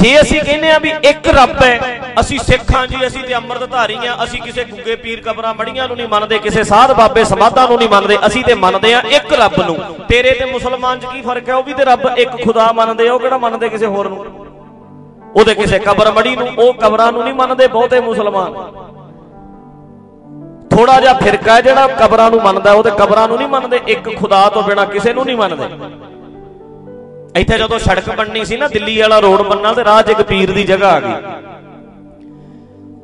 [0.00, 4.16] ਜੇ ਅਸੀਂ ਕਹਿੰਦੇ ਆ ਵੀ ਇੱਕ ਰੱਬ ਹੈ, ਅਸੀਂ ਸਿੱਖਾਂ ਜੀ, ਅਸੀਂ ਤੇ ਅੰਮ੍ਰਿਤਧਾਰੀ ਆ
[4.24, 7.88] ਅਸੀਂ ਕਿਸੇ ਗੁੱਗੇ ਪੀਰ ਕਬਰਾਂ ਮੜੀਆਂ ਨੂੰ ਨਹੀਂ ਮੰਨਦੇ, ਕਿਸੇ ਸਾਧ ਬਾਬੇ ਸਮਾਧਾਂ ਨੂੰ ਨਹੀਂ
[7.88, 9.78] ਮੰਨਦੇ, ਅਸੀਂ ਤੇ ਮੰਨਦੇ ਆ ਇੱਕ ਰੱਬ ਨੂੰ।
[10.08, 11.54] ਤੇਰੇ ਤੇ ਮੁਸਲਮਾਨ 'ਚ ਕੀ ਫ਼ਰਕ ਹੈ?
[11.54, 14.24] ਉਹ ਵੀ ਤੇ ਰੱਬ ਇੱਕ ਖੁਦਾ ਮੰਨਦੇ ਆ, ਉਹ ਕਿਹੜਾ ਮੰਨਦੇ ਕਿਸੇ ਹੋਰ ਨੂੰ?
[15.36, 18.54] ਉਹਦੇ ਕਿਸੇ ਕਬਰ ਮੜੀ ਨੂੰ, ਉਹ ਕਬਰਾਂ ਨੂੰ ਨਹੀਂ ਮੰਨਦੇ, ਬਹੁਤੇ ਮੁਸਲਮਾਨ।
[20.70, 24.48] ਥੋੜਾ ਜਿਹਾ ਫਿਰਕਾ ਹੈ ਜਿਹੜਾ ਕਬਰਾਂ ਨੂੰ ਮੰਨਦਾ ਉਹਦੇ ਕਬਰਾਂ ਨੂੰ ਨਹੀਂ ਮੰਨਦੇ, ਇੱਕ ਖੁਦਾ
[24.48, 25.68] ਤੋਂ ਬਿਨਾ ਕਿਸੇ ਨੂੰ ਨਹੀਂ ਮੰਨਦੇ।
[27.36, 30.52] ਇੱਥੇ ਜਦੋਂ ਸੜਕ ਬਣਨੀ ਸੀ ਨਾ, ਦਿੱਲੀ ਵਾਲਾ ਰੋਡ ਬੰਨਾ ਤੇ ਰਾਹ 'ਚ ਇੱਕ ਪੀਰ
[30.52, 31.12] ਦੀ ਜਗ੍ਹਾ ਆ ਗਈ।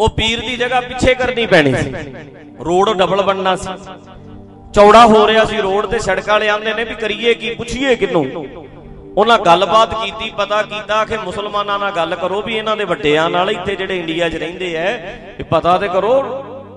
[0.00, 1.92] ਉਹ ਪੀਰ ਦੀ ਜਗ੍ਹਾ ਪਿੱਛੇ ਕਰਨੀ ਪੈਣੀ ਸੀ।
[2.64, 3.68] ਰੋਡ ਡਬਲ ਬਣਨਾ ਸੀ।
[4.74, 8.26] ਚੌੜਾ ਹੋ ਰਿਹਾ ਸੀ ਰੋਡ ਤੇ ਸੜਕ ਵਾਲੇ ਆਉਂਦੇ ਨੇ ਵੀ ਕਰੀਏ ਕੀ, ਪੁੱਛੀਏ ਕਿਨੂੰ
[9.16, 13.50] ਉਹਨਾਂ ਗੱਲਬਾਤ ਕੀਤੀ, ਪਤਾ ਕੀਤਾ ਕਿ ਮੁਸਲਮਾਨਾਂ ਨਾਲ ਗੱਲ ਕਰੋ ਵੀ ਇਹਨਾਂ ਦੇ ਵੱਡਿਆਂ ਨਾਲ
[13.50, 14.92] ਇੱਥੇ ਜਿਹੜੇ ਇੰਡੀਆ 'ਚ ਰਹਿੰਦੇ ਐ
[15.38, 16.22] ਇਹ ਪਤਾ ਤੇ ਕਰੋ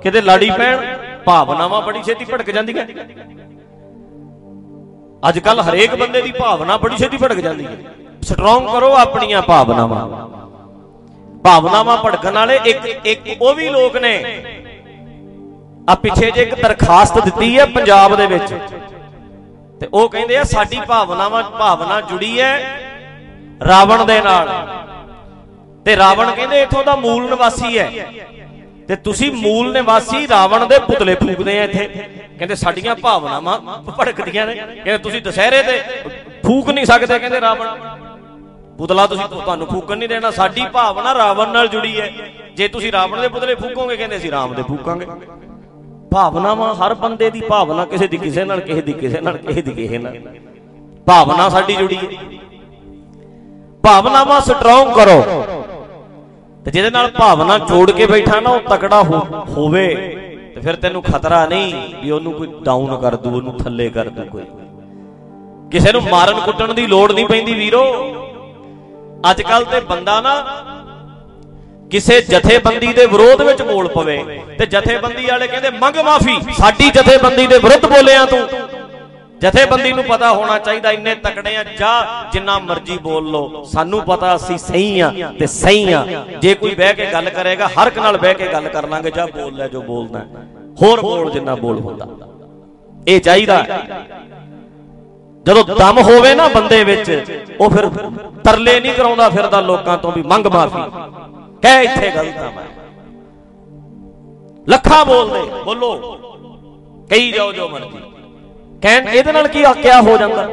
[0.04, 0.86] ਕਿਤੇ ਲਾੜੀ ਪੈਣ
[1.26, 2.86] ਭਾਵਨਾਵਾਂ ਬੜੀ ਛੇਤੀ ਭੜਕ ਜਾਂਦੀਆਂ।
[5.30, 7.78] ਅੱਜ ਕੱਲ ਹਰੇਕ ਬੰਦੇ ਦੀ ਭਾਵਨਾ ਬੜੀ ਛੇਤੀ ਭੜਕ ਜਾਂਦੀ ਹੈ।
[8.22, 10.28] ਸਟਰੋਂਗ ਕਰੋ ਆਪਣੀਆਂ ਭਾਵਨਾਵਾਂ।
[11.44, 14.44] ਭਾਵਨਾਵਾਂ ਭੜਕਣ ਵਾਲੇ ਇੱਕ ਇੱਕ ਉਹ ਵੀ ਲੋਕ ਨੇ।
[15.90, 18.54] ਆ ਪਿੱਛੇ ਜੇ ਇੱਕ ਦਰਖਾਸਤ ਦਿੱਤੀ ਹੈ ਪੰਜਾਬ ਦੇ ਵਿੱਚ।
[19.80, 22.82] ਤੇ ਉਹ ਕਹਿੰਦੇ ਆ, ਸਾਡੀ ਭਾਵਨਾਵਾਂ ਭਾਵਨਾ ਜੁੜੀ ਹੈ
[23.68, 24.68] ਰਾਵਣ ਦੇ ਨਾਲ।
[25.86, 27.92] ਤੇ ਰਾਵਣ ਕਹਿੰਦੇ, ਇਥੋਂ ਦਾ ਮੂਲ ਨਿਵਾਸੀ ਹੈ।
[28.90, 31.86] ਤੇ ਤੁਸੀਂ ਮੂਲ ਨਿਵਾਸੀ ਰਾਵਣ ਦੇ ਪੁਤਲੇ ਫੂਕਦੇ ਆ ਇੱਥੇ।
[32.38, 33.58] ਕਹਿੰਦੇ ਸਾਡੀਆਂ ਭਾਵਨਾਵਾਂ
[33.92, 35.82] ਭੜਕਦੀਆਂ ਨੇ। ਕਹਿੰਦੇ ਤੁਸੀਂ ਦੁਸਹਿਰੇ ਤੇ
[36.46, 37.68] ਫੂਕ ਨਹੀਂ ਸਕਦੇ ਕਹਿੰਦੇ ਰਾਵਣ।
[38.78, 42.12] ਪੁਤਲਾ ਤੁਸੀਂ ਤੁਹਾਨੂੰ ਫੂਕਣ ਨਹੀਂ ਦੇਣਾ। ਸਾਡੀ ਭਾਵਨਾ ਰਾਵਣ ਨਾਲ ਜੁੜੀ ਹੈ।
[42.56, 45.06] ਜੇ ਤੁਸੀਂ ਰਾਵਣ ਦੇ ਪੁਤਲੇ ਫੂਕੋਗੇ ਕਹਿੰਦੇ ਅਸੀਂ ਰਾਮ ਦੇ ਫੂਕਾਂਗੇ।
[46.12, 49.72] ਭਾਵਨਾਵਾਂ ਹਰ ਬੰਦੇ ਦੀ ਭਾਵਨਾ ਕਿਸੇ ਦੀ ਕਿਸੇ ਨਾਲ ਕਿਸੇ ਦੀ ਕਿਸੇ ਨਾਲ ਕਿਸੇ ਦੀ
[49.72, 50.18] ਕਿਸੇ ਨਾਲ।
[51.06, 52.38] ਭਾਵਨਾ ਸਾਡੀ ਜੁੜੀ ਹੈ।
[53.84, 55.39] ਭਾਵਨਾਵਾਂ ਸਟਰੋਂਗ ਕਰੋ।
[56.66, 59.02] ਤੇ ਜਿਹਦੇ ਨਾਲ ਭਾਵਨਾ ਜੋੜ ਕੇ ਬੈਠਾ ਨਾ, ਉਹ ਤਕੜਾ
[59.50, 59.88] ਹੋਵੇ,
[60.56, 64.24] ਤੇ ਫਿਰ ਤੈਨੂੰ ਖਤਰਾ ਨਹੀਂ ਵੀ ਉਹਨੂੰ ਕੋਈ ਡਾਊਨ ਕਰ ਦੂ, ਉਹਨੂੰ ਥੱਲੇ ਕਰ ਦੂ
[64.32, 64.44] ਕੋਈ।
[65.72, 67.84] ਕਿਸੇ ਨੂੰ ਮਾਰਨ ਕੁੱਟਣ ਦੀ ਲੋੜ ਨਹੀਂ ਪੈਂਦੀ ਵੀਰੋ।
[69.32, 70.34] ਅੱਜ ਕੱਲ ਤੇ ਬੰਦਾ ਨਾ
[71.92, 74.18] ਕਿਸੇ ਜਥੇਬੰਦੀ ਦੇ ਵਿਰੋਧ ਵਿੱਚ ਬੋਲ ਪਵੇ,
[74.60, 78.48] ਤੇ ਜਥੇਬੰਦੀ ਵਾਲੇ ਕਹਿੰਦੇ, ਮੰਗ ਮਾਫੀ, ਸਾਡੀ ਜਥੇਬੰਦੀ ਦੇ ਵਿਰੁੱਧ ਬੋਲਿਆ ਤੂੰ।
[79.42, 84.36] ਜਥੇਬੰਦੀ ਨੂੰ ਪਤਾ ਹੋਣਾ ਚਾਹੀਦਾ, ਇੰਨੇ ਤਕੜੇ ਆ, ਜਾ ਜਿੰਨਾ ਮਰਜ਼ੀ ਬੋਲ ਲੋ ਸਾਨੂੰ ਪਤਾ
[84.36, 86.06] ਅਸੀਂ ਸਹੀ ਆ ਤੇ ਸਹੀ ਆ।
[86.42, 89.26] ਜੇ ਕੋਈ ਬਹਿ ਕੇ ਗੱਲ ਕਰੇਗਾ, ਹਰ ਇੱਕ ਨਾਲ ਬਹਿ ਕੇ ਗੱਲ ਕਰ ਲਾਂਗੇ, ਜਾ
[89.26, 90.20] ਬੋਲ ਲੈ ਜੋ ਬੋਲਦਾ।
[90.82, 92.08] ਹੋਰ ਬੋਲ ਜਿੰਨਾ ਬੋਲ ਹੁੰਦਾ।
[93.08, 93.66] ਇਹ ਚਾਹੀਦਾ।
[95.46, 97.10] ਜਦੋਂ ਦਮ ਹੋਵੇ ਨਾ ਬੰਦੇ ਵਿੱਚ,
[97.60, 97.90] ਉਹ ਫਿਰ
[98.44, 100.82] ਤਰਲੇ ਨਹੀਂ ਕਰਾਉਂਦਾ ਫਿਰਦਾ ਲੋਕਾਂ ਤੋਂ ਵੀ, ਮੰਗ ਮਾਫੀ।
[101.62, 102.64] ਕਹਿ ਇੱਥੇ ਗਲਤ ਆ ਮੈਂ।
[104.70, 105.96] ਲੱਖਾਂ ਬੋਲਦੇ, ਬੋਲੋ।
[107.10, 108.09] ਕਹੀ ਜਾਓ ਜੋ ਮਰਜ਼ੀ।
[108.82, 110.48] ਕਹਿਣ ਇਹਦੇ ਨਾਲ ਕੀ ਆਕਿਆ ਹੋ ਜਾਂਦਾ?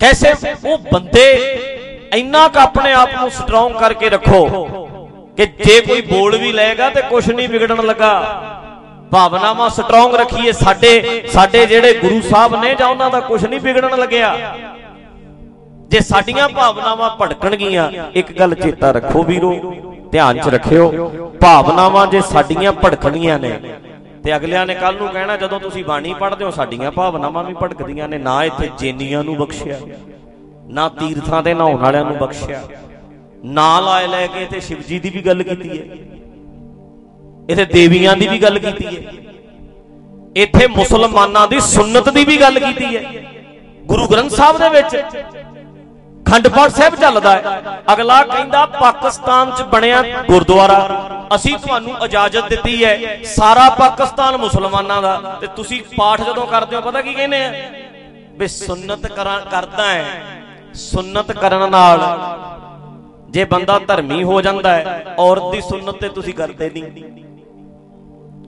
[0.00, 0.32] ਕੈਸੇ
[0.64, 1.24] ਉਹ ਬੰਦੇ
[2.14, 4.64] ਇੰਨਾ ਕ ਆਪਣੇ ਆਪ ਨੂੰ ਸਟਰੋਂਗ ਕਰਕੇ ਰੱਖੋ
[5.36, 8.12] ਕਿ ਜੇ ਕੋਈ ਬੋਲ ਵੀ ਲਏਗਾ ਤੇ ਕੁਝ ਨਹੀਂ ਵਿਗੜਨ ਲੱਗਾ।
[9.12, 13.98] ਭਾਵਨਾਵਾਂ ਸਟਰੋਂਗ ਰੱਖੀਏ ਸਾਡੇ ਸਾਡੇ ਜਿਹੜੇ ਗੁਰੂ ਸਾਹਿਬ ਨੇ ਜਾਂ ਉਹਨਾਂ ਦਾ ਕੁਝ ਨਹੀਂ ਵਿਗੜਨ
[13.98, 14.34] ਲੱਗਿਆ।
[15.88, 19.52] ਜੇ ਸਾਡੀਆਂ ਭਾਵਨਾਵਾਂ ਭੜਕਣਗੀਆਂ, ਇੱਕ ਗੱਲ ਚੇਤਾ ਰੱਖੋ ਵੀਰੋ,
[20.12, 23.58] ਧਿਆਨ 'ਚ ਰੱਖਿਓ, ਭਾਵਨਾਵਾਂ ਜੇ ਸਾਡੀਆਂ ਭੜਕਣੀਆਂ ਨੇ
[24.24, 28.08] ਤੇ ਅਗਲਿਆਂ ਨੇ ਕੱਲ ਨੂੰ ਕਹਿਣਾ, ਜਦੋਂ ਤੁਸੀਂ ਬਾਣੀ ਪੜ੍ਹਦੇ ਹੋ, ਸਾਡੀਆਂ ਭਾਵਨਾਵਾਂ ਵੀ ਭੜਕਦੀਆਂ
[28.08, 29.78] ਨੇ, ਨਾ ਇੱਥੇ ਜੇਨੀਆਂ ਨੂੰ ਬਖਸ਼ਿਆ,
[30.68, 32.62] ਨਾ ਤੀਰਥਾਂ ਦੇ ਨਹਾਉਣ ਵਾਲਿਆਂ ਨੂੰ ਬਖਸ਼ਿਆ
[33.46, 35.84] ਨਾ ਲਾਏ ਲੈ ਕੇ ਤੇ ਸ਼ਿਵਜੀ ਦੀ ਵੀ ਗੱਲ ਕੀਤੀ ਹੈ,
[37.50, 39.12] ਇੱਥੇ ਦੇਵੀਆਂ ਦੀ ਵੀ ਗੱਲ ਕੀਤੀ ਹੈ,
[40.36, 43.02] ਇੱਥੇ ਮੁਸਲਮਾਨਾਂ ਦੀ ਸੁਨਨਤ ਦੀ ਵੀ ਗੱਲ ਕੀਤੀ ਹੈ,
[43.86, 44.96] ਗੁਰੂ ਗ੍ਰੰਥ ਸਾਹਿਬ ਦੇ ਵਿੱਚ
[46.26, 52.84] ਖੰਡ ਪਾਠ ਸਾਹਿਬ ਚੱਲਦਾ ਹੈ। ਅਗਲਾ ਕਹਿੰਦਾ, ਪਾਕਿਸਤਾਨ 'ਚ ਬਣਿਆ ਗੁਰਦੁਆਰਾ। ਅਸੀਂ ਤੁਹਾਨੂੰ ਇਜਾਜ਼ਤ ਦਿੱਤੀ
[52.84, 57.52] ਹੈ। ਸਾਰਾ ਪਾਕਿਸਤਾਨ ਮੁਸਲਮਾਨਾਂ ਦਾ। ਤੇ ਤੁਸੀਂ ਪਾਠ ਜਦੋਂ ਕਰਦੇ ਹੋ, ਪਤਾ ਕੀ ਕਹਿੰਦੇ ਆ?
[58.38, 60.04] ਵੀ ਸੁਨਨਤ ਕਰਾਂ, ਕਰਦਾ ਹੈ।
[60.74, 62.18] ਸੁਨਨਤ ਕਰਨ ਨਾਲ
[63.30, 67.02] ਜੇ ਬੰਦਾ ਧਰਮੀ ਹੋ ਜਾਂਦਾ ਹੈ, ਔਰਤ ਦੀ ਸੁਨਨਤ ਤੇ ਤੁਸੀਂ ਕਰਦੇ ਨਹੀਂ।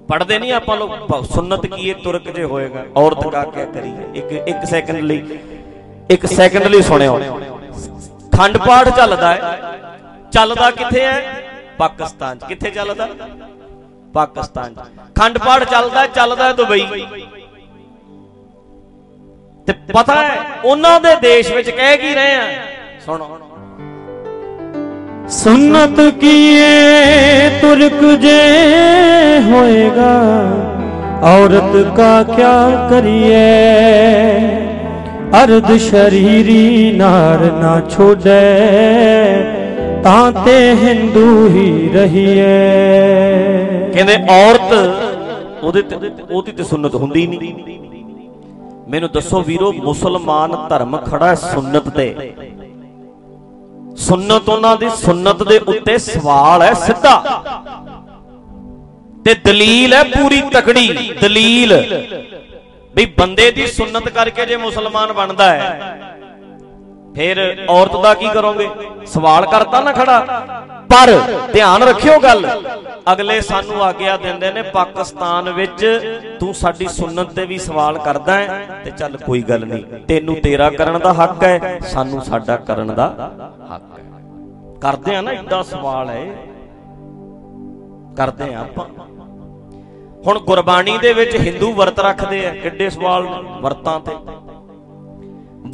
[0.09, 1.27] ਪੜਦੇ ਨਹੀਂ ਆਪਾਂ ਲੋਕ?
[1.35, 3.97] ਸੁਨਨਤ ਕੀ ਇਹ ਤੁਰਕ ਜੇ ਹੋਏਗਾ, ਔਰਤ ਕਾ ਕਿਆ ਕਰੀਏ?
[4.15, 5.39] ਇੱਕ ਇੱਕ ਸੈਕਿੰਡ ਲਈ
[6.11, 7.41] ਇੱਕ ਸੈਕਿੰਡ ਲਈ ਸੁਣਿਓ।
[8.39, 9.61] ਖੰਡ ਪਾਠ ਚੱਲਦਾ ਹੈ।
[10.33, 11.43] ਚੱਲਦਾ ਕਿੱਥੇ ਹੈ?
[11.79, 13.09] ਪਾਕਿਸਤਾਨ 'ਚ। ਕਿੱਥੇ ਚੱਲਦਾ?
[14.15, 14.79] ਪਾਕਿਸਤਾਨ 'ਚ।
[15.21, 17.07] ਖੰਡ ਪਾਠ ਚੱਲਦਾ ਚੱਲਦਾ ਦੁਬਈ।
[19.67, 22.43] ਤੇ ਪਤਾ ਹੈ, ਉਹਨਾਂ ਦੇ ਦੇਸ਼ ਵਿੱਚ ਕਹਿ ਕੀ ਰਹੇ ਆ?
[23.07, 23.39] ਸੁਣੋ।
[25.29, 28.39] ਸੁਨਤ ਕੀਏ, ਤੁਰਕ ਜੇ
[29.45, 30.15] ਹੋਏਗਾ,
[31.29, 33.78] ਔਰਤ ਕਾ ਕਿਆ ਕਰੀਏ?
[35.35, 38.43] ਅਰਧ ਸ਼ਰੀਰੀ ਨਾਰ ਨਾ ਛੋੜੈ,
[40.03, 42.45] ਤਾਂ ਤੇ ਹਿੰਦੂ ਹੀ ਰਹੀਏ
[43.95, 44.73] ਕਹਿੰਦੇ ਔਰਤ,
[45.63, 45.97] ਉਹਦੇ ਤੇ
[46.31, 47.53] ਉਹਦੀ ਤੇ ਸੁਨਨਤ ਹੁੰਦੀ ਨਹੀਂ।
[48.89, 52.35] ਮੈਨੂੰ ਦੱਸੋ ਵੀਰੋ, ਮੁਸਲਮਾਨ ਧਰਮ ਖੜਾ ਹੈ ਸੁਨਨਤ ਤੇ।
[53.99, 57.43] ਸੁਨਨਤ ਉਹਨਾਂ ਦੀ ਸੁਨਨਤ ਦੇ ਉੱਤੇ ਸਵਾਲ ਹੈ ਸਿੱਧਾ।
[59.25, 60.89] ਤੇ ਦਲੀਲ ਹੈ ਪੂਰੀ ਤਕੜੀ,
[61.23, 61.73] ਦਲੀਲ।
[62.99, 65.99] ਵੀ ਬੰਦੇ ਦੀ ਸੁਨਨਤ ਕਰਕੇ ਜੇ ਮੁਸਲਮਾਨ ਬਣਦਾ ਹੈ,
[67.15, 67.39] ਫਿਰ
[67.71, 68.69] ਔਰਤ ਦਾ ਕੀ ਕਰੋਗੇ?
[69.07, 70.19] ਸਵਾਲ ਕਰਤਾ ਨਾ ਖੜਾ।
[70.91, 71.13] ਪਰ
[71.53, 72.47] ਧਿਆਨ ਰੱਖਿਓ ਗੱਲ,
[73.13, 75.85] ਅਗਲੇ ਸਾਨੂੰ ਆਗਿਆ ਦਿੰਦੇ ਨੇ, ਪਾਕਿਸਤਾਨ ਵਿੱਚ
[76.41, 80.69] ਤੂੰ ਸਾਡੀ ਸੁਨਨਤ ਤੇ ਵੀ ਸਵਾਲ ਕਰਦਾ ਹੈ ਤੇ ਚੱਲ ਕੋਈ ਗੱਲ ਨਹੀਂ। ਤੈਨੂੰ ਤੇਰਾ
[80.71, 83.07] ਕਰਨ ਦਾ ਹੱਕ ਹੈ, ਸਾਨੂੰ ਸਾਡਾ ਕਰਨ ਦਾ
[83.73, 84.05] ਹੱਕ ਹੈ।
[84.83, 86.25] ਕਰਦੇ ਆ ਨਾ ਇਦਾਂ ਸਵਾਲ ਹੈ।
[88.17, 88.87] ਕਰਦੇ ਆ ਆਪਾਂ।
[90.27, 94.15] ਹੁਣ ਗੁਰਬਾਣੀ ਦੇ ਵਿੱਚ ਹਿੰਦੂ ਵਰਤ ਰੱਖਦੇ ਆ, ਕਿੱਡੇ ਸਵਾਲ ਨੇ ਵਰਤਾਂ ਤੇ।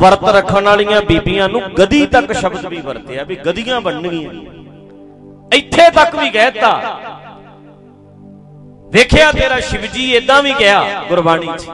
[0.01, 4.33] ਵਰਤ ਰੱਖਣ ਵਾਲੀਆਂ ਬੀਬੀਆਂ ਨੂੰ ਗਦੀ ਤੱਕ ਸ਼ਬਦ ਵੀ ਵਰਤਿਆ, ਵੀ ਗਦੀਆਂ ਬਣਨਗੀਆਂ
[5.53, 6.73] ਇੱਥੇ ਤੱਕ ਵੀ ਕਹਿਤਾ।
[8.93, 11.71] ਵੇਖਿਆ ਤੇਰਾ ਸ਼ਿਵਜੀ ਇਦਾਂ ਵੀ ਕਿਹਾ ਗੁਰਬਾਣੀ 'ਚ।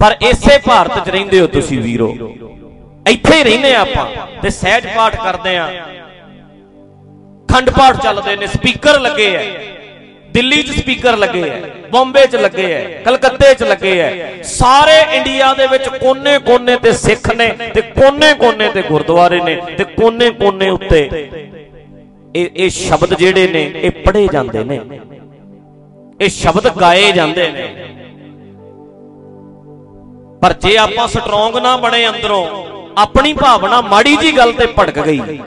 [0.00, 2.08] ਪਰ ਇਸੇ ਭਾਰਤ 'ਚ ਰਹਿੰਦੇ ਹੋ ਤੁਸੀਂ ਵੀਰੋ।
[3.06, 4.06] ਇੱਥੇ ਹੀ ਰਹਿੰਦੇ ਆ ਆਪਾਂ
[4.42, 5.68] ਤੇ ਸਹਿਜ ਪਾਠ ਕਰਦੇ ਆ
[7.48, 9.42] ਖੰਡ ਪਾਠ ਚੱਲਦੇ ਨੇ, ਸਪੀਕਰ ਲੱਗੇ ਆ।
[10.30, 11.60] ਦਿੱਲੀ 'ਚ ਸਪੀਕਰ ਲੱਗੇ ਐ,
[11.92, 17.34] ਬੰਬੇ 'ਚ ਲੱਗੇ ਐ, ਕਲਕੱਤੇ 'ਚ ਲੱਗੇ ਐ। ਸਾਰੇ ਇੰਡੀਆ ਦੇ ਵਿੱਚ ਕੋਨੇ-ਕੋਨੇ ਤੇ ਸਿੱਖ
[17.34, 21.28] ਨੇ ਤੇ ਕੋਨੇ-ਕੋਨੇ ਤੇ ਗੁਰਦੁਆਰੇ ਨੇ ਤੇ ਕੋਨੇ-ਕੋਨੇ ਉੱਤੇ।
[22.36, 24.80] ਇਹ ਇਹ ਸ਼ਬਦ ਜਿਹੜੇ ਨੇ, ਇਹ ਪੜ੍ਹੇ ਜਾਂਦੇ ਨੇ।
[26.20, 27.86] ਇਹ ਸ਼ਬਦ ਗਾਏ ਜਾਂਦੇ ਨੇ।
[30.42, 32.66] ਪਰ ਜੇ ਆਪਾਂ ਸਟਰੋਂਗ ਨਾ ਬਣੇ ਅੰਦਰੋਂ,
[32.98, 35.38] ਆਪਣੀ ਭਾਵਨਾ ਮਾੜੀ ਜੀ ਗੱਲ ਤੇ ਭੜਕ ਗਈ।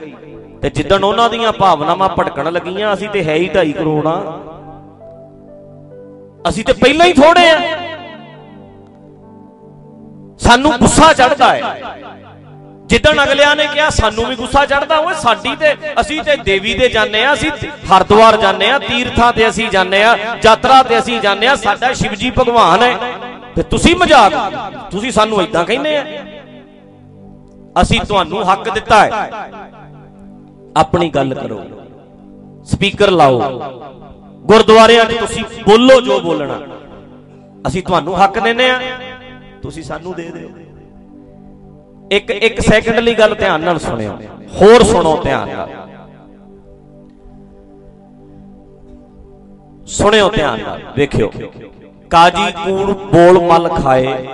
[0.61, 4.47] ਤੇ ਜਿੱਦਣ ਉਹਨਾਂ ਦੀਆਂ ਭਾਵਨਾਵਾਂ ਭੜਕਣ ਲੱਗੀਆਂ, ਅਸੀਂ ਤੇ ਹੈ ਹੀ 2.5 ਕਰੋੜ। ਆ
[6.49, 7.59] ਅਸੀਂ ਤੇ ਪਹਿਲਾਂ ਹੀ ਥੋੜੇ ਆ।
[10.39, 11.99] ਸਾਨੂੰ ਗੁੱਸਾ ਚੜਦਾ ਹੈ
[12.89, 16.87] ਜਿੱਦਣ ਅਗਲਿਆਂ ਨੇ ਕਿਹਾ, ਸਾਨੂੰ ਵੀ ਗੁੱਸਾ ਚੜਦਾ ਓਏ, ਸਾਡੀ ਤੇ, ਅਸੀਂ ਤੇ ਦੇਵੀ ਦੇ
[16.89, 17.51] ਜਾਂਦੇ ਆ, ਅਸੀਂ
[17.91, 22.31] ਹਰਦੁਆਰ ਜਾਂਦੇ ਆ, ਤੀਰਥਾਂ ਤੇ ਅਸੀਂ ਜਾਂਦੇ ਆ, ਯਾਤਰਾ ਤੇ ਅਸੀਂ ਜਾਂਦੇ ਆ, ਸਾਡਾ ਸ਼ਿਵਜੀ
[22.39, 22.97] ਭਗਵਾਨ ਹੈ
[23.55, 24.33] ਤੇ ਤੁਸੀਂ ਮਜ਼ਾਕ,
[24.91, 26.03] ਤੁਸੀਂ ਸਾਨੂੰ ਇਦਾਂ ਕਹਿੰਦੇ ਆ।
[27.75, 29.29] ਅਸੀਂ ਤੁਹਾਨੂੰ ਹੱਕ ਦਿੱਤਾ ਹੈ
[30.77, 31.61] ਆਪਣੀ ਗੱਲ ਕਰੋ।
[32.65, 33.39] ਸਪੀਕਰ ਲਾਓ।
[34.51, 36.59] ਗੁਰਦੁਆਰਿਆਂ 'ਚ ਤੁਸੀਂ ਬੋਲੋ ਜੋ ਬੋਲਣਾ।
[37.67, 38.79] ਅਸੀਂ ਤੁਹਾਨੂੰ ਹੱਕ ਦਿੰਨੇ ਆ
[39.61, 40.49] ਤੁਸੀਂ ਸਾਨੂੰ ਦੇ ਦਿਓ।
[42.11, 44.17] ਇੱਕ ਇੱਕ ਸੈਕਿੰਡ ਲਈ ਗੱਲ ਧਿਆਨ ਨਾਲ ਸੁਣਿਓ।
[44.61, 45.69] ਹੋਰ ਸੁਣੋ ਧਿਆਨ ਨਾਲ।
[49.87, 51.31] ਸੁਣਿਓ ਧਿਆਨ ਨਾਲ, ਵੇਖਿਓ।
[52.09, 54.27] ਕਾਜੀ ਕੂੜ ਬੋਲ ਮਲ ਖਾਏ।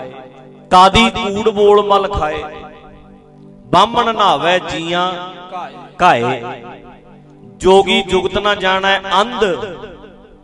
[0.72, 2.44] ਕਾਦੀ ਕੂੜ ਬੋਲ ਮਲ ਖਾਏ।
[3.68, 5.12] ਬਾਹਮਣ ਨਾਵੇ ਜੀਆਂ
[6.00, 6.42] ਕਾਏ
[7.58, 9.44] ਜੋਗੀ ਜੁਗਤ ਨਾ ਜਾਣੈ, ਅੰਧ।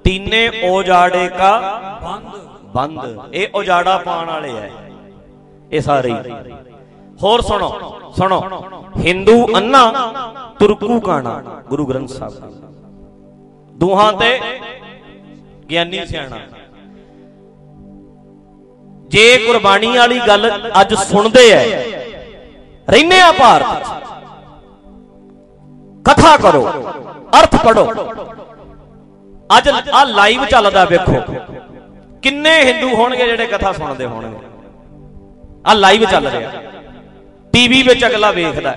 [0.04, 1.52] ਤੀਨੇ ਉਜਾੜੇ ਕਾ
[2.76, 4.70] ਬੰਦ। ਇਹ ਉਜਾੜਾ ਪਾਣ ਵਾਲੇ ਐ
[5.72, 6.12] ਇਹ ਸਾਰੇ।
[7.24, 7.70] ਹੋਰ ਸੁਣੋ
[8.18, 8.42] ਸੁਣੋ।
[8.98, 9.84] ਹਿੰਦੂ ਅੰਨਾ
[10.60, 12.34] ਤੁਰਕੂ ਕਾਣਾ ਗੁਰੂ ਗ੍ਰੰਥ ਸਾਹਿਬ।
[13.80, 14.40] ਦੋਹਾਂ ਤੇ
[15.70, 16.38] ਗਿਆਨੀ ਸਿਆਣਾ।
[19.10, 20.52] ਜੇ ਕੁਰਬਾਨੀ ਵਾਲੀ ਗੱਲ
[20.82, 21.64] ਅੱਜ ਸੁਣਦੇ ਐ
[22.90, 23.92] ਰਹਿੰਨੇ ਆ ਭਾਰਤ
[26.06, 26.64] ਕਥਾ ਕਰੋ
[27.40, 27.86] ਅਰਥ ਪੜੋ
[29.58, 31.22] ਅੱਜ ਆ ਲਾਈਵ ਚੱਲਦਾ ਵੇਖੋ।
[32.24, 34.48] ਕਿੰਨੇ ਹਿੰਦੂ ਹੋਣਗੇ ਜਿਹੜੇ ਕਥਾ ਸੁਣਦੇ ਹੋਣਗੇ।
[35.68, 36.52] ਆ ਲਾਈਵ ਚੱਲ ਰਿਹਾ।
[37.54, 38.76] ਟੀਵੀ ਵਿੱਚ ਅਗਲਾ ਵੇਖਦਾ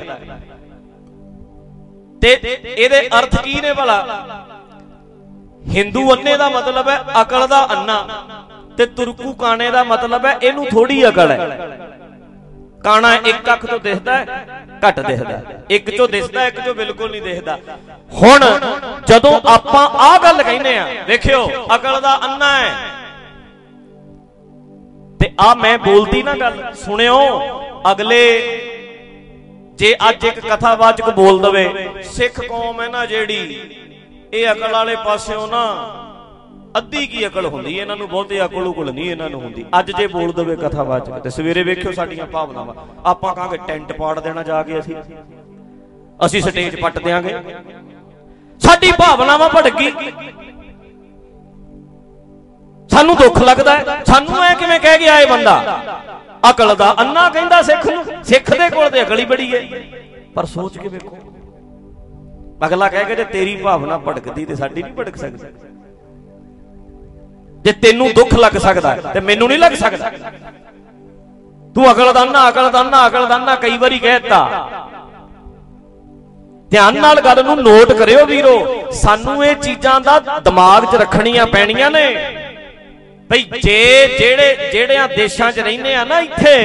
[2.22, 2.32] ਤੇ
[2.76, 3.98] ਇਹਦੇ ਅਰਥ ਕੀ ਨੇ ਭਲਾ?
[5.74, 7.96] ਹਿੰਦੂ ਅੰਨੇ ਦਾ ਮਤਲਬ ਹੈ ਅਕਲ ਦਾ ਅੰਨਾ
[8.78, 11.38] ਤੇ ਤੁਰਕੂ ਕਾਣੇ ਦਾ ਮਤਲਬ ਹੈ ਇਹਨੂੰ ਥੋੜੀ ਅਕਲ ਹੈ।
[12.84, 14.24] ਕਾਣਾ ਇੱਕ ਅੱਖ ਤੋਂ ਦਿਖਦਾ ਹੈ,
[14.88, 15.40] ਘੱਟ ਦਿਖਦਾ
[15.70, 17.56] ਇੱਕ ਚੋਂ ਦਿਸਦਾ ਇੱਕ ਚੋਂ ਬਿਲਕੁਲ ਨਹੀਂ ਦਿਖਦਾ
[18.12, 18.42] ਹੁਣ
[19.08, 22.72] ਜਦੋਂ ਆਪਾਂ ਆਹ ਗੱਲ ਕਹਿੰਦੇ ਆ ਵੇਖਿਓ ਅਕਲ ਦਾ ਅੰਨਾ ਹੈ।
[25.20, 27.20] ਤੇ ਆ ਮੈਂ ਬੋਲਦੀ ਨਾ ਗੱਲ, ਸੁਣਿਓ,
[27.90, 28.24] ਅਗਲੇ
[29.78, 31.68] ਜੇ ਅੱਜ ਇੱਕ ਕਥਾਵਾਚਕ ਬੋਲ ਦਵੇ,
[32.06, 33.60] ਸਿੱਖ ਕੌਮ ਹੈ ਨਾ ਜਿਹੜੀ,
[34.32, 35.64] ਇਹ ਅਕਲ ਵਾਲੇ ਪਾਸਿਓਂ ਨਾ
[36.78, 40.06] ਅੱਧੀ ਕੀ ਅਕਲ ਹੁੰਦੀ ਇਹਨਾਂ ਨੂੰ ਬਹੁਤੇ ਅਕਲ ਉਕਲ ਨਹੀਂ ਇਹਨਾਂ ਨੂੰ ਹੁੰਦੀ। ਅੱਜ ਜੇ
[40.06, 44.78] ਬੋਲ ਦਵੇ ਕਥਾਵਾਚਕ, ਤੇ ਸਵੇਰੇ ਵੇਖਿਓ ਸਾਡੀਆਂ ਭਾਵਨਾਵਾਂ। ਆਪਾਂ ਕਹਾਂਗੇ ਟੈਂਟ ਪਾੜ ਦੇਣਾ ਜਾ ਕੇ
[44.78, 44.94] ਅਸੀਂ।
[46.26, 47.34] ਅਸੀਂ ਸਟੇਜ ਪੱਟ ਦੇਾਂਗੇ
[48.60, 49.90] ਸਾਡੀ ਭਾਵਨਾਵਾਂ ਭੜਕ। ਗਈ
[52.90, 55.54] ਸਾਨੂੰ ਦੁੱਖ ਲੱਗਦਾ ਸਾਨੂੰ ਐ ਕਿਵੇਂ ਕਹਿ ਗਿਆ ਇਹ ਬੰਦਾ?
[56.50, 59.60] ਅਕਲ ਦਾ ਅੰਨਾ ਕਹਿੰਦਾ ਸਿੱਖ ਨੂੰ। ਸਿੱਖ ਦੇ ਕੋਲ ਤੇ ਅਕਲ ਹੀ ਬੜੀ ਹੈ।
[60.34, 61.18] ਪਰ ਸੋਚ ਕੇ ਵੇਖੋ।
[62.66, 65.48] ਅਗਲਾ ਕਹਿ ਕੇ ਜੇ ਤੇਰੀ ਭਾਵਨਾ ਭੜਕਦੀ ਤੇ ਸਾਡੀ ਨਹੀਂ ਭੜਕ ਸਕਦੀ।
[67.62, 70.10] ਜੇ ਤੈਨੂੰ ਦੁੱਖ ਲੱਗ ਸਕਦਾ ਤੇ ਮੈਨੂੰ ਨਹੀਂ ਲੱਗ ਸਕਦਾ।
[71.74, 74.38] ਤੂੰ ਅਕਲ ਦਾ ਅੰਨਾ, ਅਕਲ ਦਾ ਅੰਨਾ, ਅਕਲ ਦਾ ਅੰਨਾ ਕਈ ਵਾਰੀ ਕਹਿਤਾ
[76.72, 78.56] ਧਿਆਨ ਨਾਲ ਗੱਲ ਨੂੰ ਨੋਟ ਕਰਿਓ ਵੀਰੋ
[78.92, 82.06] ਸਾਨੂੰ ਇਹ ਚੀਜ਼ਾਂ ਦਾ ਦਿਮਾਗ 'ਚ ਰੱਖਣੀਆਂ ਪੈਣੀਆਂ ਨੇ।
[83.30, 86.56] ਭਈ ਜੇ ਜਿਹੜੇ ਜਿਹੜਿਆਂ ਦੇਸ਼ਾਂ 'ਚ ਰਹਿੰਦੇ ਆ ਨਾ ਇੱਥੇ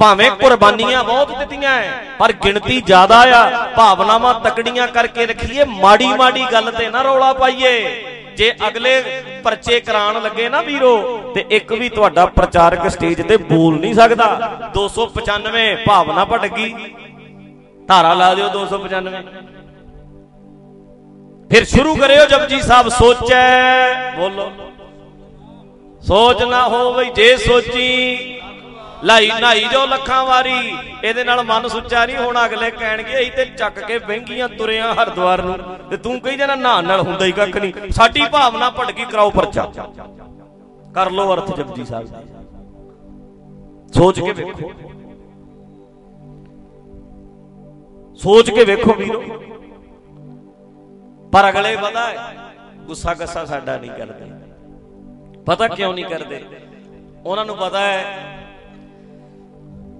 [0.00, 6.44] ਭਾਵੇਂ ਕੁਰਬਾਨੀਆਂ ਬਹੁਤ ਦਿੱਤੀਆਂ ਐ ਪਰ ਗਿਣਤੀ ਜ਼ਿਆਦਾ ਆ ਭਾਵਨਾਵਾਂ ਤਕੜੀਆਂ ਕਰਕੇ ਰੱਖੀਏ ਮਾੜੀ ਮਾੜੀ
[6.52, 7.74] ਗੱਲ ਤੇ ਨਾ ਰੌਲਾ ਪਾਈਏ।
[8.36, 9.00] ਜੇ ਅਗਲੇ
[9.44, 10.96] ਪਰਚੇ ਕਰਾਉਣ ਲੱਗੇ ਨਾ ਵੀਰੋ
[11.34, 14.26] ਤੇ ਇੱਕ ਵੀ ਤੁਹਾਡਾ ਪ੍ਰਚਾਰਕ ਸਟੇਜ ਤੇ ਬੋਲ ਨਹੀਂ ਸਕਦਾ।
[14.74, 16.74] 295 ਭਾਵਨਾ ਭਟਕੀ।
[17.88, 19.22] ਧਾਰਾ ਲਾ ਦਿਓ 295
[21.50, 24.50] ਫਿਰ ਸ਼ੁਰੂ ਕਰਿਓ ਜਪਜੀ ਸਾਹਿਬ, ਸੋਚੈ, ਬੋਲੋ।
[26.00, 28.16] ਸੋਚ ਨਾ ਹੋਵੇ ਜੇ ਸੋਚੀ,
[29.04, 33.44] ਲਾਈ ਨਾਈ ਜੋ ਲੱਖਾਂ ਵਾਰੀ। ਇਹਦੇ ਨਾਲ ਮਨ ਸੁੱਚਾ ਨਹੀਂ ਹੋਣਾ, ਅਗਲੇ ਕਹਿਣਗੇ, ਅਸੀਂ ਤੇ
[33.44, 35.58] ਚੱਕ ਕੇ ਵਹਿੰਗੀਆਂ ਤੁਰਿਆਂ ਹਰਦੁਆਰ ਨੂੰ।
[35.90, 39.66] ਤੇ ਤੂੰ ਕਹੀ ਜਾਣਾ ਨਹਾਣ ਨਾਲ ਹੁੰਦਾ ਹੀ ਕੱਖ ਨਹੀਂ। ਸਾਡੀ ਭਾਵਨਾ ਭਟਕੀ, ਕਰਾਓ ਪਰਚਾ।
[40.94, 42.22] ਕਰ ਲੋ ਅਰਥ ਜਪਜੀ ਸਾਹਿਬ। ਦਾ
[43.94, 44.70] ਸੋਚ ਕੇ ਵੇਖੋ।
[48.16, 49.22] ਸੋਚ ਕੇ ਵੇਖੋ ਵੀਰੋ।
[51.32, 52.34] ਪਰ ਅਗਲੇ ਪਤਾ ਹੈ,
[52.86, 54.30] ਗੁੱਸਾ ਗੱਸਾ ਸਾਡਾ ਨਹੀਂ ਕਰਦੇ।
[55.46, 56.42] ਪਤਾ ਕਿਉਂ ਨਹੀਂ ਕਰਦੇ?
[57.26, 58.04] ਉਹਨਾਂ ਨੂੰ ਪਤਾ ਹੈ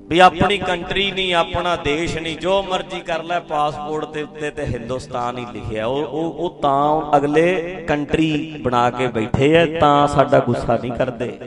[0.08, 4.64] ਵੀ ਆਪਣੀ ਕੰਟਰੀ ਨਹੀਂ, ਆਪਣਾ ਦੇਸ਼ ਨਹੀਂ, ਜੋ ਮਰਜ਼ੀ ਕਰ ਲੈ, ਪਾਸਪੋਰਟ ਦੇ ਉੱਤੇ ਤੇ
[4.64, 10.38] ਹਿੰਦੁਸਤਾਨ ਹੀ ਲਿਖਿਆ। ਉਹ ਉਹ ਉਹ ਤਾਂ ਅਗਲੇ ਕੰਟਰੀ ਬਣਾ ਕੇ ਬੈਠੇ ਐ ਤਾਂ ਸਾਡਾ
[10.38, 11.38] ਗੁੱਸਾ ਨਹੀਂ ਕਰਦੇ।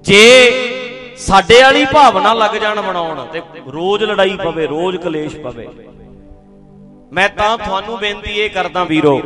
[0.00, 0.22] ਜੇ
[1.18, 3.42] ਸਾਡੇ ਵਾਲੀ ਭਾਵਨਾ ਲੱਗ ਜਾਣ ਬਣਾਉਣ ਤੇ
[3.72, 5.68] ਰੋਜ਼ ਲੜਾਈ ਪਵੇ, ਰੋਜ਼ ਕਲੇਸ਼ ਪਵੇ।
[7.12, 9.16] ਮੈਂ ਤਾਂ ਤੁਹਾਨੂੰ ਬੇਨਤੀ ਇਹ ਕਰਦਾ ਵੀਰੋ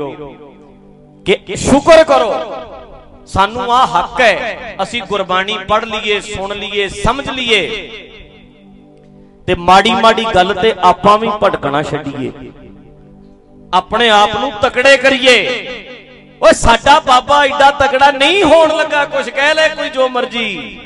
[1.27, 2.33] ਕਿ ਸ਼ੁਕਰ ਕਰੋ,
[3.27, 7.89] ਸਾਨੂੰ ਆ ਹੱਕ ਹੈ, ਅਸੀਂ ਗੁਰਬਾਣੀ ਪੜ੍ਹ ਲਈਏ, ਸੁਣ ਲਈਏ, ਸਮਝ ਲਈਏ
[9.49, 12.31] ਤੇ ਮਾੜੀ ਮਾੜੀ ਗੱਲ ਤੇ ਆਪਾਂ ਵੀ ਭਟਕਣਾ ਛੱਡੀਏ।
[13.75, 15.37] ਆਪਣੇ ਆਪ ਨੂੰ ਤਕੜੇ ਕਰੀਏ।
[16.43, 20.79] ਓਏ ਸਾਡਾ ਬਾਬਾ ਐਡਾ ਤਕੜਾ ਨਹੀਂ ਹੋਣ ਲੱਗਾ ਕੁਝ ਕਹਿ ਲੈ ਕੋਈ ਜੋ ਮਰਜ਼ੀ।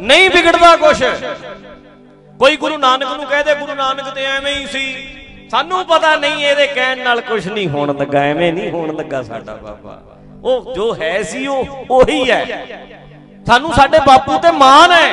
[0.00, 1.02] ਨਹੀਂ ਵਿਗੜਦਾ ਕੁਛ।
[2.38, 5.08] ਕੋਈ ਗੁਰੂ ਨਾਨਕ ਨੂੰ ਕਹਦੇ ਗੁਰੂ ਨਾਨਕ ਤੇ ਐਵੇਂ ਹੀ ਸੀ।
[5.50, 9.54] ਸਾਨੂੰ ਪਤਾ ਨਹੀਂ ਇਹਦੇ ਕਹਿਣ ਨਾਲ ਕੁਝ ਨਹੀਂ ਹੋਣ ਲੱਗਾ, ਐਵੇਂ ਨਹੀਂ ਹੋਣ ਲੱਗਾ ਸਾਡਾ
[9.54, 10.02] ਬਾਬਾ।
[10.44, 12.66] ਉਹ ਜੋ ਹੈ ਸੀ ਉਹ, ਉਹੀ ਹੈ।
[13.46, 15.12] ਸਾਨੂੰ ਸਾਡੇ ਬਾਪੂ ਤੇ ਮਾਣ ਹੈ।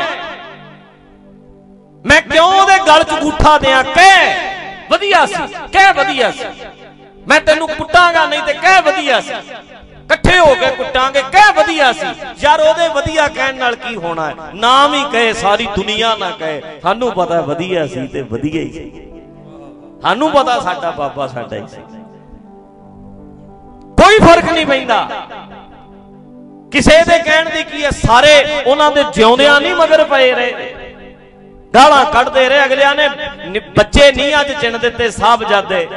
[2.06, 3.84] ਮੈਂ ਕਿਉਂ ਉਹਦੇ ਗਲ 'ਚ ਗੂਠਾ ਦਿਆਂ?
[3.84, 4.36] ਕਹਿ,
[4.92, 6.46] ਵਧੀਆ ਸੀ, ਕਹਿ ਵਧੀਆ ਸੀ।
[7.28, 9.34] ਮੈਂ ਤੈਨੂੰ ਕੁੱਟਾਂਗਾ, ਨਹੀਂ ਤੇ ਕਹਿ ਵਧੀਆ ਸੀ।
[10.34, 12.08] ਇਕੱਠੇ ਹੋ ਕੇ ਕੁੱਟਾਂਗੇ, ਕਹਿ ਵਧੀਆ ਸੀ?
[12.40, 14.36] ਯਾਰ ਉਹਦੇ ਵਧੀਆ ਕਹਿਣ ਨਾਲ ਕੀ ਹੋਣਾ ਹੈ?
[14.56, 18.92] ਨਾਮ ਹੀ ਕਹੇ, ਸਾਰੀ ਦੁਨੀਆ ਨਾ ਕਹੇ। ਸਾਨੂੰ ਪਤਾ ਵਧੀਆ ਸੀ ਤੇ ਵਧੀਆ ਹੀ ਸੀ।
[20.02, 21.82] ਸਾਨੂੰ ਪਤਾ ਸਾਡਾ ਬਾਬਾ ਸਾਡਾ ਹੀ ਸੀ।
[24.02, 25.08] ਕੋਈ ਫ਼ਰਕ ਨਹੀਂ ਪੈਂਦਾ।
[26.72, 27.90] ਕਿਸੇ ਦੇ ਕਹਿਣ ਦੀ ਕੀ ਹੈ?
[27.90, 30.76] ਸਾਰੇ ਉਹਨਾਂ ਦੇ ਜਿਉਂਦਿਆਂ ਨਹੀਂ ਮਗਰ ਪਏ ਰਹੇ।
[31.76, 35.88] ਗਾਲਾਂ ਕੱਢਦੇ ਰਹੇ। ਅਗਲਿਆਂ ਨੇ ਬੱਚੇ ਨਹੀਂ ਅੱਜ ਚਿਣ ਦਿੱਤੇ, ਸਾਹਿਬਜ਼ਾਦੇ।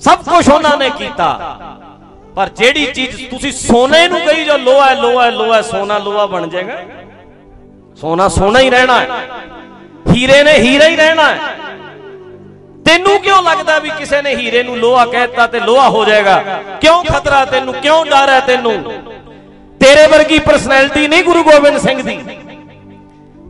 [0.00, 1.28] ਸਭ ਕੁਝ ਉਹਨਾਂ ਨੇ ਕੀਤਾ।
[2.36, 5.98] ਪਰ ਜਿਹੜੀ ਚੀਜ਼ ਤੁਸੀਂ ਸੋਨੇ ਨੂੰ ਕਹੀ ਜੋ ਲੋਹਾ ਹੈ ਲੋਹਾ ਹੈ ਲੋਹਾ ਹੈ, ਸੋਨਾ,
[5.98, 6.82] ਲੋਹਾ ਬਣ ਜਾਏਗਾ।
[8.00, 9.06] ਸੋਨਾ ਸੋਨਾ ਹੀ ਰਹਿਣਾ ਹੈ।
[10.12, 11.38] ਹੀਰੇ ਨੇ ਹੀਰਾ ਹੀ ਰਹਿਣਾ ਹੈ।
[12.84, 16.62] ਤੈਨੂੰ ਕਿਉਂ ਲੱਗਦਾ ਵੀ ਕਿਸੇ ਨੇ ਹੀਰੇ ਨੂੰ ਲੋਹਾ ਕਹਿਤਾ ਤੇ ਲੋਹਾ ਹੋ ਜਾਏਗਾ?
[16.80, 17.74] ਕਿਉਂ ਖਤਰਾ ਤੈਨੂੰ?
[17.74, 19.02] ਕਿਉਂ ਡਰ ਹੈ ਤੈਨੂੰ?
[19.80, 22.16] ਤੇਰੇ ਵਰਗੀ ਪਰਸਨੈਲਿਟੀ ਨਹੀਂ ਗੁਰੂ ਗੋਬਿੰਦ ਸਿੰਘ ਦੀ।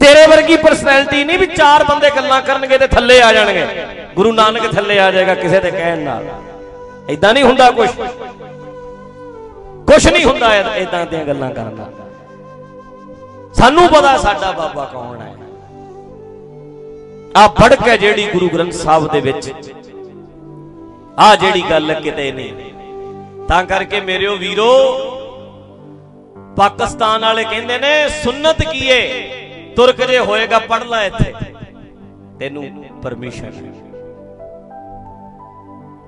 [0.01, 3.67] ਤੇਰੇ ਵਰਗੀ ਪਰਸਨੈਲਿਟੀ ਨਹੀਂ ਵੀ ਚਾਰ ਬੰਦੇ ਗੱਲਾਂ ਕਰਨਗੇ ਤੇ ਥੱਲੇ ਆ ਜਾਣਗੇ।
[4.17, 6.27] ਗੁਰੂ ਨਾਨਕ ਥੱਲੇ ਆ ਜਾਏਗਾ ਕਿਸੇ ਦੇ ਕਹਿਣ ਨਾਲ।
[7.09, 7.89] ਇਦਾਂ ਨਹੀਂ ਹੁੰਦਾ ਕੁਝ
[9.93, 11.93] ਕੁਝ ਨਹੀਂ ਹੁੰਦਾ ਇਦਾਂ ਦੀਆਂ ਗੱਲਾਂ ਕਰਨ ਨਾਲ
[13.55, 15.35] ਸਾਨੂੰ ਪਤਾ ਸਾਡਾ ਬਾਬਾ ਕੌਣ ਹੈ।
[17.37, 19.53] ਆ ਫੜਕ ਹੈ ਜਿਹੜੀ ਗੁਰੂ ਗ੍ਰੰਥ ਸਾਹਿਬ ਦੇ ਵਿੱਚ।
[21.19, 22.53] ਆ ਜਿਹੜੀ ਗੱਲ ਕਿਤੇ ਨਹੀਂ।
[23.49, 24.73] ਤਾਂ ਕਰਕੇ ਮੇਰਿਓ ਵੀਰੋ,
[26.57, 29.01] ਪਾਕਿਸਤਾਨ ਵਾਲੇ ਕਹਿੰਦੇ ਨੇ ਸੁਨਨਤ ਕੀਏ
[29.77, 31.33] ਤੁਰਕ ਜੇ ਹੋਏਗਾ ਪੜ ਲੈ ਇੱਥੇ।
[32.41, 32.65] ਤੈਨੂੰ
[33.03, 33.92] ਪਰਮਿਸ਼ਨ ਹੈ।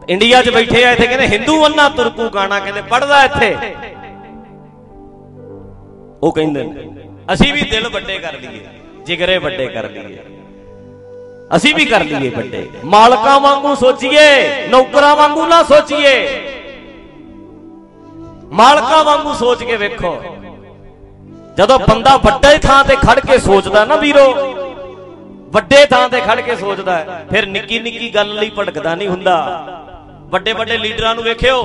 [0.09, 3.57] ਇੰਡੀਆ 'ਚ ਬੈਠੇ ਆ ਇੱਥੇ, ਕਹਿੰਦੇ ਹਿੰਦੂ ਅੰਨਾ ਤੁਰਕੂ ਗਾਣਾ, ਕਹਿੰਦੇ ਪੜਦਾ ਇੱਥੇ।
[6.23, 6.89] ਉਹ ਕਹਿੰਦੇ ਨੇ,
[7.33, 8.65] ਅਸੀਂ ਵੀ ਦਿਲ ਵੱਡੇ ਕਰ ਲਈਏ,
[9.07, 10.19] ਜਿਗਰੇ ਵੱਡੇ ਕਰ ਲਈਏ।
[11.57, 16.17] ਅਸੀਂ ਵੀ ਕਰ ਲਈਏ ਵੱਡੇ। ਮਾਲਕਾਂ ਵਾਂਗੂ ਸੋਚੀਏ, ਨੌਕਰਾਂ ਵਾਂਗੂ ਨਾ ਸੋਚੀਏ।
[18.53, 20.19] ਮਾਲਕਾਂ ਵਾਂਗੂ ਸੋਚ ਕੇ ਵੇਖੋ।
[21.59, 24.33] ਜਦੋਂ ਬੰਦਾ ਵੱਡੇ ਥਾਂ ਤੇ ਖੜ ਕੇ ਸੋਚਦਾ ਨਾ ਵੀਰੋ,
[25.53, 29.35] ਵੱਡੇ ਥਾਂ ਤੇ ਖੜ ਕੇ ਸੋਚਦਾ, ਫਿਰ ਨਿੱਕੀ ਨਿੱਕੀ ਗੱਲ ਲਈ ਭਟਕਦਾ ਨਹੀਂ ਹੁੰਦਾ।
[30.25, 31.65] ਵੱਡੇ ਵੱਡੇ ਲੀਡਰਾਂ ਨੂੰ ਵੇਖਿਓ।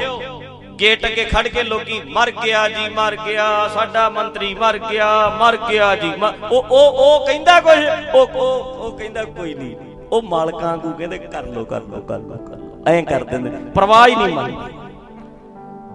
[0.80, 5.08] ਗੇਟ ਅੱਗੇ ਖੜ ਕੇ ਲੋਕੀ ਮਰ ਗਿਆ ਜੀ, ਮਰ ਗਿਆ, ਸਾਡਾ ਮੰਤਰੀ ਮਰ ਗਿਆ
[5.40, 6.12] ਮਰ ਗਿਆ ਜੀ
[6.52, 7.78] ਉਹ ਉਹ ਉਹ ਕਹਿੰਦਾ ਕੁਝ
[8.16, 9.76] ਉਹ ਉਹ ਕਹਿੰਦਾ ਕੋਈ ਨਹੀਂ।
[10.12, 13.50] ਉਹ ਮਾਲਕਾਂ ਨੂੰ ਕਹਿੰਦੇ, ਕਰ ਲੋ ਕਰ ਲੋ ਕਰ ਲੋ ਕਰ ਲੋ ਐਂ ਕਰ ਦਿੰਦੇ।
[13.72, 14.78] ਪਰਵਾਹ ਹੀ ਨਹੀਂ ਮੰਨਦੇ।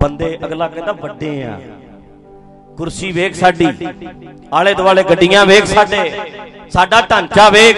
[0.02, 1.59] ਬੰਦੇ ਅਗਲਾ ਕਹਿੰਦਾ, ਵੱਡੇ ਆ।
[2.76, 3.68] ਕੁਰਸੀ ਵੇਖ ਸਾਡੀ।
[4.52, 6.11] ਆਲੇ ਦੁਆਲੇ ਗੱਡੀਆਂ ਵੇਖ ਸਾਡੇ।
[6.71, 7.76] ਸਾਡਾ ਢਾਂਚਾ ਵੇਖ।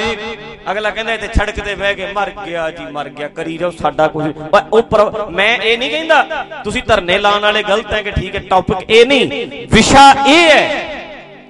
[0.70, 4.06] ਅਗਲਾ ਕਹਿੰਦਾ ਇੱਥੇ ਛੜਕ ਤੇ ਬਹਿ ਕੇ ਮਰ ਗਿਆ ਜੀ, ਮਰ ਗਿਆ, ਕਰੀ ਜਾਓ ਸਾਡਾ
[4.08, 4.24] ਕੁਝ।
[4.72, 8.90] ਉਹ ਮੈਂ ਇਹ ਨਹੀਂ ਕਹਿੰਦਾ, ਤੁਸੀਂ ਧਰਨੇ ਲਾਉਣ ਵਾਲੇ ਗਲਤ ਹੈ ਕਿ ਠੀਕ ਹੈ ਟੌਪਿਕ
[8.90, 10.94] ਇਹ ਨਹੀਂ। ਵਿਸ਼ਾ ਇਹ ਹੈ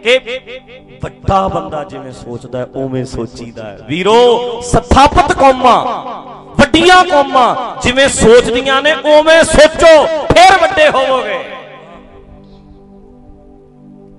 [0.04, 0.38] ਕਿ
[1.02, 5.80] ਵੱਡਾ ਬੰਦਾ ਜਿਵੇਂ ਸੋਚਦਾ ਹੈ, ਉਵੇਂ ਸੋਚੀਦਾ ਹੈ। ਵੀਰੋ, ਸਥਾਪਿਤ ਕੌਮਾਂ,
[6.58, 11.38] ਵੱਡੀਆਂ ਕੌਮਾਂ ਜਿਵੇਂ ਸੋਚਦੀਆਂ ਨੇ, ਉਵੇਂ ਸੋਚੋ, ਫਿਰ ਵੱਡੇ ਹੋਵੋਗੇ।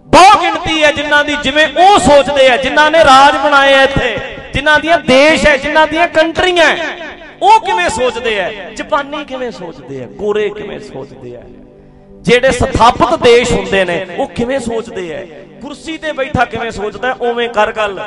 [0.07, 4.15] ਬਹੁਤ ਗਿਣਤੀ ਹੈ ਜਿਨ੍ਹਾਂ ਦੀ ਜਿਵੇਂ ਉਹ ਸੋਚਦੇ ਆ ਜਿਨ੍ਹਾਂ ਨੇ ਰਾਜ ਬਣਾਏ ਆ ਇੱਥੇ।
[4.53, 6.75] ਜਿਨ੍ਹਾਂ ਦੀਆਂ ਦੇਸ਼ ਹੈ, ਜਿਨ੍ਹਾਂ ਦੀਆਂ ਕੰਟਰੀਆਂ
[7.41, 11.41] ਉਹ ਕਿਵੇਂ ਸੋਚਦੇ ਆ ਜਾਪਾਨੀ ਕਿਵੇਂ ਸੋਚਦੇ ਆ ਕੋਰੇ ਕਿਵੇਂ ਸੋਚਦੇ ਆ
[12.21, 15.25] ਜਿਹੜੇ ਸਥਾਪਿਤ ਦੇਸ਼ ਹੁੰਦੇ ਨੇ, ਉਹ ਕਿਵੇਂ ਸੋਚਦੇ ਆ
[15.61, 17.99] ਕੁਰਸੀ ਤੇ ਬੈਠਾ ਕਿਵੇਂ ਸੋਚਦਾ ਉਵੇਂ ਕਰ ਗੱਲ।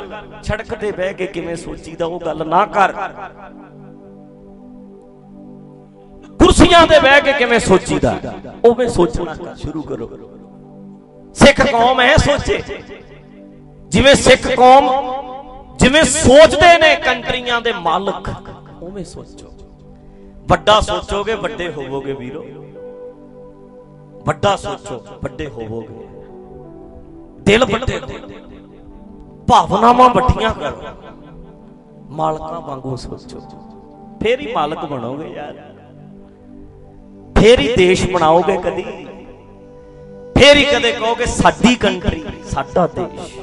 [0.42, 2.92] ਛੜਕ ਤੇ ਬਹਿ ਕੇ ਕਿਵੇਂ ਸੋਚੀਦਾ, ਉਹ ਗੱਲ ਨਾ ਕਰ।
[6.38, 8.18] ਕੁਰਸੀ ਕੁਰਸੀਆਂ ਤੇ ਬਹਿ ਕੇ ਕਿਵੇਂ ਸੋਚੀਦਾ?
[8.64, 10.06] ਉਵੇਂ ਸੋਚਣਾ ਸ਼ੁਰੂ ਕਰੋ।
[11.34, 12.60] ਸਿੱਖ ਕੌਮ ਐ ਸੋਚੇ।
[13.88, 14.88] ਜਿਵੇਂ ਸਿੱਖ ਕੌਮ
[15.80, 18.30] ਜਿਵੇਂ ਸੋਚਦੇ ਨੇ ਕੰਟਰੀਆਂ ਦੇ ਮਾਲਕ
[18.82, 19.52] ਉਵੇਂ ਸੋਚੋ।
[20.48, 22.44] ਵੱਡਾ ਸੋਚੋਗੇ ਵੱਡੇ ਹੋਵੋਗੇ ਵੀਰੋ।
[24.26, 26.06] ਵੱਡਾ ਸੋਚੋ ਵੱਡੇ ਹੋਵੋਗੇ।
[27.40, 28.00] ਦਿਲ ਵੱਡੇ।
[29.48, 30.82] ਭਾਵਨਾਵਾਂ ਵੱਡੀਆਂ ਕਰੋ।
[32.10, 33.40] ਮਾਲਕਾਂ ਵਾਂਗੂ ਸੋਚੋ।
[34.22, 35.54] ਫੇਰ ਹੀ ਮਾਲਕ ਬਣੋਗੇ ਯਾਰ।
[37.38, 38.82] ਫੇਰ ਹੀ ਦੇਸ਼ ਬਣਾਓਗੇ ਕਦੀ।
[40.38, 43.38] ਫੇਰ ਹੀ ਕਦੇ ਕਹੋਗੇ ਸਾਡੀ ਕੰਟਰੀ ਸਾਡਾ ਦੇਸ਼।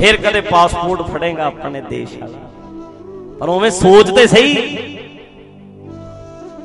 [0.00, 2.38] ਫੇਰ ਕਦੇ ਪਾਸਪੋਰਟ ਫੜੇਗਾ ਆਪਣੇ ਦੇਸ਼ ਵਾਲਾ।
[3.40, 4.54] ਪਰ ਉਵੇਂ ਸੋਚਦੇ ਸਹੀ।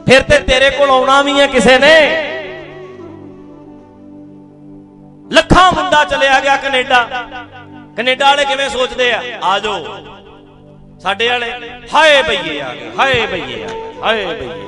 [0.05, 1.95] ਫਿਰ ਤੇ ਤੇਰੇ ਕੋਲ ਆਉਣਾ ਵੀ ਹੈ ਕਿਸੇ ਨੇ।
[5.33, 7.07] ਲੱਖਾਂ ਮੁੰਡਾ ਚਲਿਆ ਗਿਆ ਕੈਨੇਡਾ।
[7.97, 9.23] ਕੈਨੇਡਾ ਵਾਲੇ ਕਿਵੇਂ ਸੋਚਦੇ ਆ?
[9.43, 9.85] ਆ ਜਾਓ।
[10.99, 11.51] ਸਾਡੇ ਵਾਲੇ,
[11.95, 14.65] ਹਾਏ ਬਈਏ ਆ ਗਏ, ਹਾਏ ਬਈਏ ਆ ਗਏ, ਹਾਏ ਬਈਏ ਆ ਗਏ।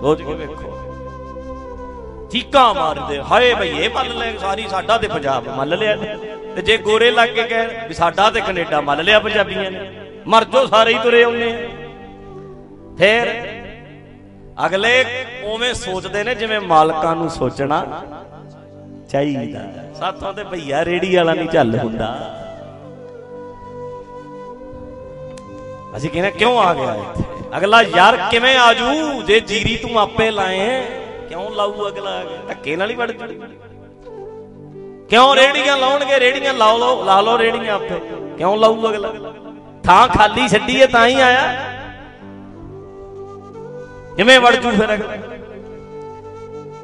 [0.00, 0.95] ਸੋਚ ਕੇ ਵੇਖੋ।
[2.36, 6.16] ਚੀਕਾਂ ਮਾਰਦੇ। ਹਾਏ ਬਈਏ ਮੰਨ ਲੈ ਸਾਰੀ ਸਾਡਾ ਤੇ ਪੰਜਾਬ ਮੰਨ ਲਿਆ। ਨੇ
[6.56, 9.80] ਤੇ ਜੇ ਗੋਰੇ ਲੱਗ ਕੇ ਕਹਿ ਵੀ ਸਾਡਾ ਤੇ ਕੈਨੇਡਾ ਮੰਨ ਲਿਆ ਪੰਜਾਬੀਆਂ ਨੇ,
[10.26, 11.56] ਮਰ ਜੋ ਸਾਰੇ ਹੀ ਤੁਰੇ ਆਉਂਦੇ ਆ।
[12.98, 13.30] ਫੇਰ
[14.66, 15.04] ਅਗਲੇ
[15.44, 17.80] ਉਵੇਂ ਸੋਚਦੇ ਨੇ ਜਿਵੇਂ ਮਾਲਕਾਂ ਨੂੰ ਸੋਚਣਾ
[19.10, 19.60] ਚਾਹੀਦਾ।
[19.94, 22.08] ਸਾਥੋਂ ਤੇ ਭਈਆ ਰੇੜੀ ਵਾਲਾ ਨਹੀਂ ਚੱਲ ਹੁੰਦਾ।
[25.96, 27.24] ਅਸੀਂ ਕਹਿੰਦੇ ਕਿਉਂ ਆ ਗਿਆ ਇੱਥੇ?
[27.56, 29.22] ਅਗਲਾ ਯਾਰ ਕਿਵੇਂ ਆਜੂ?
[29.22, 30.68] ਜੇ ਜੀਰੀ ਤੂੰ ਆਪੇ ਲਾਏ
[31.36, 32.10] ਕਿਉਂ ਲਾਊ ਅਗਲਾ?
[32.10, 33.18] ਆ ਕੇ ਧੱਕੇ ਨਾਲ ਹੀ ਵੜ ਜੂ।
[35.08, 36.20] ਕਿਉਂ ਰੇੜੀਆਂ ਲਾਉਣਗੇ?
[36.20, 38.00] ਰੇੜੀਆਂ ਲਾਓ ਲਓ, ਲਾ ਲਓ ਰੇੜੀਆਂ ਆਪੇ।
[38.38, 39.12] ਕਿਉਂ ਲਾਊ ਅਗਲਾ?
[39.84, 41.54] ਥਾਂ ਖਾਲੀ ਛੱਡੀ ਹੈ ਤਾਂ ਹੀ ਆਇਆ।
[44.16, 45.16] ਕਿਵੇਂ ਵੜ ਜੂ ਫਿਰ ਅਗਲਾ?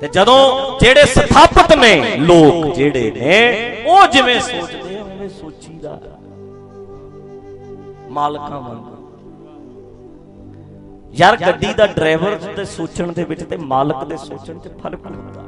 [0.01, 6.01] ਤੇ ਜਦੋਂ ਜਿਹੜੇ ਸਥਾਪਿਤ ਨੇ ਲੋਕ ਜਿਹੜੇ ਨੇ, ਉਹ ਜਿਵੇਂ ਸੋਚਦੇ ਆ, ਉਵੇਂ ਸੋਚੀਦਾ।
[8.11, 8.92] ਮਾਲਕਾਂ ਵਾਂਗ।
[11.13, 15.43] ਯਾਰ ਗੱਡੀ ਦਾ ਡਰਾਈਵਰ ਦੇ ਸੋਚਣ ਦੇ ਵਿੱਚ ਤੇ ਮਾਲਕ ਦੇ ਸੋਚਣ 'ਚ ਫ਼ਰਕ ਹੁੰਦਾ।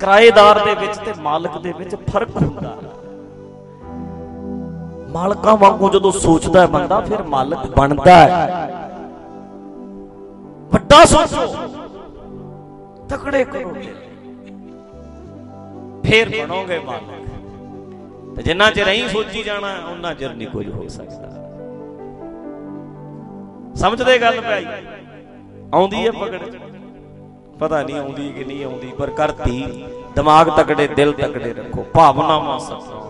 [0.00, 2.76] ਕਿਰਾਏਦਾਰ ਦੇ ਵਿੱਚ ਤੇ ਮਾਲਕ ਦੇ ਵਿੱਚ ਫ਼ਰਕ ਹੁੰਦਾ।
[5.08, 8.66] ਮਾਲਕਾਂ ਵਾਂਗੂ ਜਦੋਂ ਸੋਚਦਾ ਹੈ ਬੰਦਾ, ਫਿਰ ਮਾਲਕ ਬਣਦਾ ਹੈ।
[10.72, 11.46] ਵੱਡਾ ਸੋਚੋ।
[13.08, 13.94] ਤਕੜੇ ਕਰੋਗੇ।
[16.04, 21.43] ਫੇਰ ਬਣੋਗੇ ਮਾਲਕ। ਤੇ ਜਿੰਨਾ ਚਿਰ ਨਹੀਂ ਸੋਚੀ ਜਾਣਾ ਉਹਨਾਂ ਚਿਰ ਨਹੀਂ ਕੁਝ ਹੋ ਸਕਦਾ।
[23.76, 24.66] ਸਮਝਦੇ ਗੱਲ ਭਾਈ।
[25.74, 26.38] ਆਉਂਦੀ ਹੈ ਪਕੜ।
[27.60, 33.03] ਪਤਾ ਨਹੀਂ ਆਉਂਦੀ ਕਿ ਨਹੀਂ ਆਉਂਦੀ, ਪਰ ਕਰਤੀ, ਦਿਮਾਗ ਤਕੜੇ, ਦਿਲ ਤਕੜੇ ਰੱਖੋ, ਭਾਵਨਾਵਾਂ ਸਫਾ